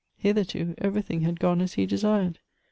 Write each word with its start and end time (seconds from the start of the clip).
Hitherto, 0.17 0.73
everything 0.79 1.21
had 1.21 1.39
gone 1.39 1.61
as 1.61 1.73
he 1.75 1.85
desired 1.85 2.39